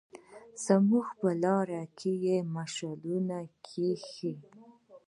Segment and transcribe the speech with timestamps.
[0.87, 3.37] موږ يې په لار کې مشالونه
[3.73, 4.33] ايښي